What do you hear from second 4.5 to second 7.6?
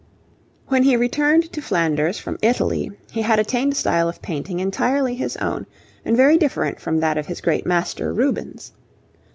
entirely his own and very different from that of his